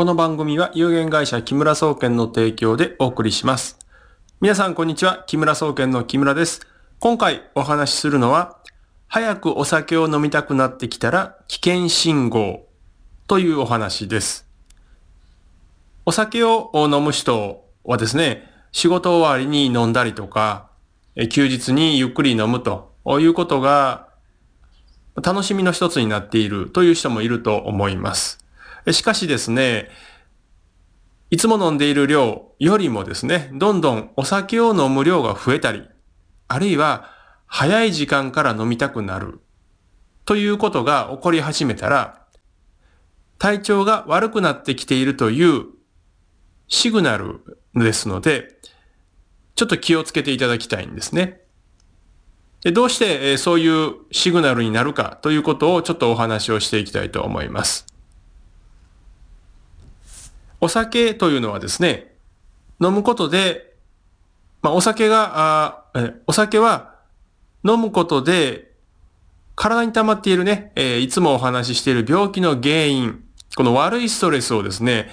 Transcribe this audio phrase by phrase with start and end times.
[0.00, 3.78] この番組は有限会社木村総研の提供でお送りします。
[4.40, 5.24] 皆さんこんにちは。
[5.26, 6.62] 木村総研の木村です。
[7.00, 8.56] 今回お話しするのは、
[9.08, 12.66] 早くお酒を飲みたくなってきたら危険信号
[13.26, 14.48] というお話です。
[16.06, 20.70] お酒を飲む人はですね、仕事終わりに飲んだりとか、
[21.28, 24.08] 休日にゆっくり飲むということが
[25.22, 28.39] 楽しみの一つになっているという人もいると思います。
[28.92, 29.90] しかしですね、
[31.30, 35.88] いつも飲んでいる量よりもですね、どんどんお酒を飲む量が増えたり、
[36.48, 37.10] あるいは
[37.46, 39.40] 早い時間から飲みたくなる
[40.24, 42.26] ということが起こり始めたら、
[43.38, 45.66] 体調が悪くなってきているという
[46.68, 47.40] シグナル
[47.74, 48.58] ですので、
[49.54, 51.40] ちょっと気をつけていただきたいんですね。
[52.62, 57.89] でどうしてそういうシグナルになるかということをちょっとお話をしていきたいと思います。
[60.60, 62.14] お酒というのはですね、
[62.80, 63.74] 飲むことで、
[64.62, 66.94] まあ、お酒が、あお酒は
[67.64, 68.70] 飲むことで
[69.60, 73.22] 体に溜まっているね、えー、いつもお話ししている病気の原因、
[73.56, 75.10] この悪いストレスをですね、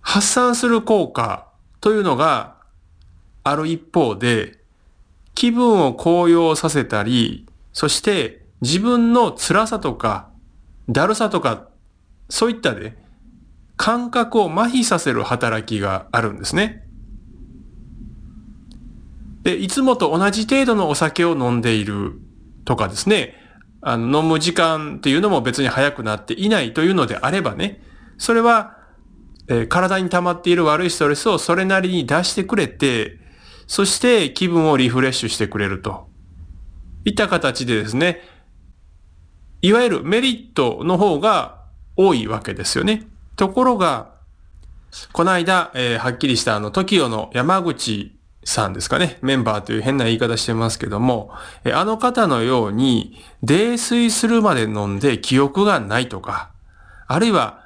[0.00, 1.48] 発散する効果
[1.82, 2.56] というのが
[3.42, 4.58] ある一方で、
[5.34, 10.30] 気分を高揚させたり、そして自分の辛さとか、
[10.88, 11.68] だるさとか、
[12.30, 12.96] そういったね、
[13.76, 16.84] 感覚を麻痺させる働きがあるんですね。
[19.42, 22.18] で、いつもと同じ程度のお酒を飲んでいる
[22.64, 23.34] とかですね、
[23.82, 27.82] あの、飲む時間っていうのも別に早くなっていないというのであればね、
[28.16, 28.78] それは、
[29.48, 33.18] えー、体に溜まっている悪いストレスをそれなりに出してくれて、
[33.66, 36.08] そして気分をリフレッシュしてくれると。
[37.04, 38.22] いった形でですね、
[39.60, 41.62] いわゆるメリットの方が
[41.96, 43.06] 多いわけですよね。
[43.36, 44.14] ところが、
[45.12, 49.18] この間、えー、はっきりしたあの、TOKIO の山口さんですかね。
[49.22, 51.30] メンバーという変な言い方してますけども、
[51.64, 56.50] えー、あの方のように、泥酔するまで飲んで記憶がないとか、
[57.06, 57.64] あるいは、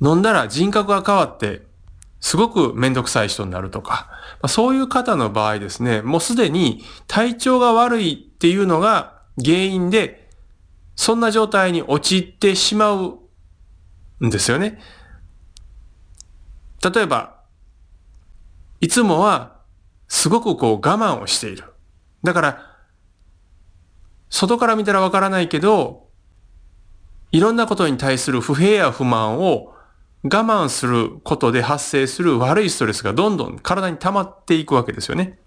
[0.00, 1.62] 飲んだら人格が変わって、
[2.20, 4.08] すごくめんどくさい人になるとか、
[4.42, 10.28] まあ、そういう方の場合ですね、もうすでに体調が悪いっていうのが原因で、
[10.96, 13.18] そんな状態に陥ってしまう
[14.24, 14.78] んですよね。
[16.82, 17.38] 例えば、
[18.80, 19.58] いつもは
[20.06, 21.64] すごくこう我慢をしている。
[22.22, 22.76] だから、
[24.30, 26.08] 外から見たらわからないけど、
[27.32, 29.74] いろんなことに対する不平や不満を
[30.24, 35.38] 我慢することで発生する悪いストレスがどんどん体に溜まっていくわけですよね。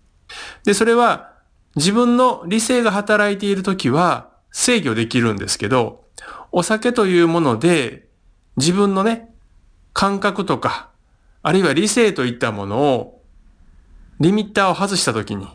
[0.64, 1.34] で、それは
[1.76, 6.06] 自分の理性が働いているときは制御できるんですけど、
[6.52, 8.08] お酒というもので
[8.58, 9.34] 自分のね、
[9.94, 10.90] 感覚とか、
[11.44, 13.22] あるいは理性といったものを
[14.20, 15.48] リミッターを外したときに、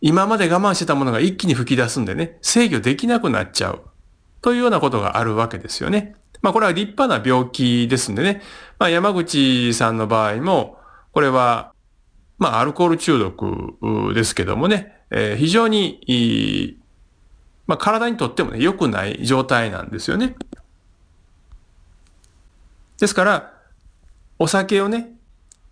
[0.00, 3.82] 今まで我慢してたものが一気に吹き出すんでね、制御できなくなっちゃう。
[4.42, 6.14] というようなことがあるわけですよね。
[6.42, 8.42] まあこれは立派な病気ですんでね。
[8.78, 10.76] まあ山口さんの場合も、
[11.12, 11.72] これは、
[12.38, 16.78] まあアルコール中毒ですけどもね、えー、非常に、
[17.66, 20.36] まあ体にとってもね、良くない状態なんですよね。
[23.04, 23.52] ですから、
[24.38, 25.10] お酒をね、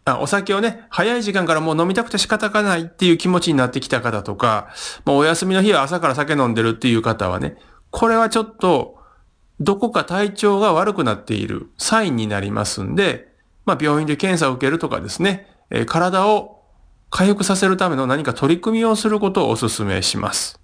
[0.04, 4.68] あお酒をね、早い時間からもう飲みたくて仕方がないっていう気持ちになってきた方とか、
[5.06, 7.56] もうお休みの日は朝から酒飲んでるっていう方はね、
[7.90, 8.98] これはちょっと、
[9.60, 13.28] どこか体調が悪くなっているサインになりますんで、
[13.64, 16.64] まあ病院で検査を受けるとかですね、え、体を
[17.08, 20.61] 回復させるための何か取り組みをすることをお勧めします。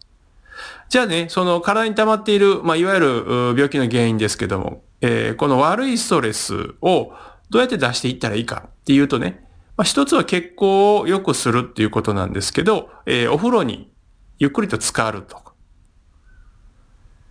[0.88, 3.24] じゃあね、その体に溜まっている、まあいわゆる
[3.56, 7.12] 病気の原因ですけども、えー、この悪いストレスを
[7.50, 9.44] どうやって出していったらいいかっていうとね、
[9.76, 13.92] まあ、一つは血行を良くするっていうことなんですけど、えー、お風呂に
[14.38, 15.40] ゆっくりと浸かると。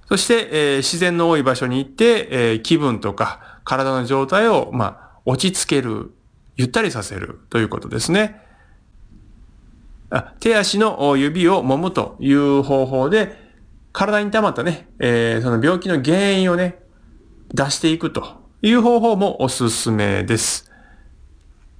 [0.08, 6.14] そして、えー、自然の多い場所に行って、えー、気分とか体の状態を、まあ、落ち着ける、
[6.56, 8.42] ゆったりさせるということですね。
[10.10, 13.47] あ手足の指を揉むという方法で、
[13.92, 16.80] 体に溜まったね、えー、その病気の原因をね、
[17.54, 20.72] 出していくという方法もおすすめです。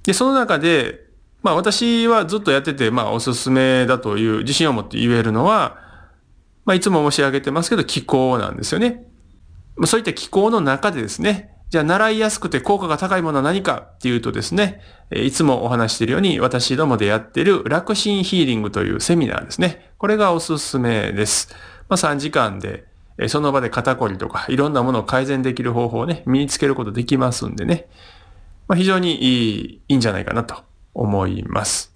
[0.04, 1.06] で、その中で、
[1.42, 5.78] まあ私はずっとやってて、まあおすすめだという自信を持って言えるのは、
[6.64, 9.04] まあいつも申し上げてますけど気候なんですよね。
[9.76, 14.80] まあ、そういった気候の中でですね、じゃあ習いやすくて効果が高いものは何かっていうとですね、
[15.12, 19.92] いつもお話しているように私どもでやっている楽心ヒーリングというセミナーですね。
[19.98, 21.54] これがおすすめです。
[21.88, 22.86] まあ3時間で
[23.26, 27.88] その場で肩こりとかいろんなものを改善できる方法をね、身につけることできますんでね。
[28.68, 30.62] まあ、非常にいい、いいんじゃないかなと
[30.94, 31.92] 思います。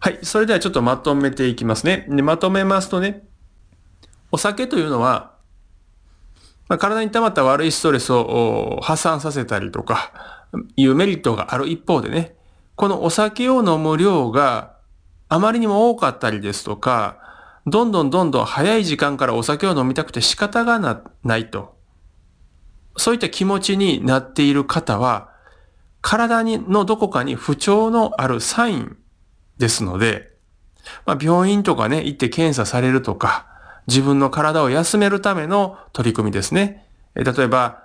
[0.00, 0.18] はい。
[0.22, 2.06] それではちょっとまとめていきますね。
[2.08, 3.22] でまとめますとね、
[4.32, 5.34] お酒というのは、
[6.68, 10.12] まあ、体に溜まった悪いストレスを発散させたりとか、
[10.76, 12.34] いうメリットがある一方でね、
[12.74, 14.74] このお酒を飲む量が
[15.28, 17.18] あまりにも多かったりですとか、
[17.66, 20.78] どんどんどんどん早い時間からお酒を飲みたくて仕方が
[21.22, 21.74] ないと。
[22.96, 25.30] そういった気持ちになっている方は、
[26.00, 28.96] 体にのどこかに不調のあるサイン
[29.56, 30.34] ですので、
[31.06, 33.46] まあ、病院とかね、行って検査されるとか、
[33.86, 36.86] 自分の体を休めるための取り組みですね。
[37.14, 37.82] え例えば、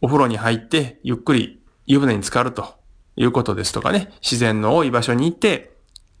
[0.00, 2.74] お風呂に入ってゆっくり湯船に浸かると
[3.16, 5.72] いうことですとかね、自然の多い場所に行って、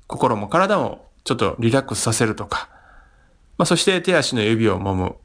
[0.06, 2.68] 心も体もちょっとリラックスさせるとか、
[3.58, 5.16] まあ、そして手足の指を揉む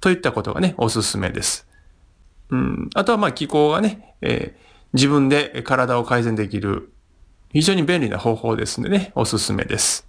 [0.00, 1.66] といったことがね、おすすめです。
[2.50, 6.92] うん、あとはまあ気候がね、えー、自分で体を改善できる
[7.52, 10.06] 非常に便利な方法ですのでね、おすすめです。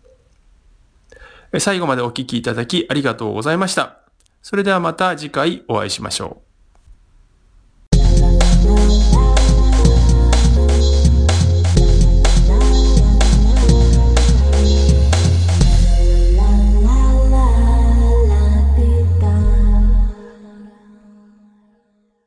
[1.57, 3.99] 最後までお聞きいただきありがとうございました。
[4.41, 6.48] それではまた次回お会いしましょう。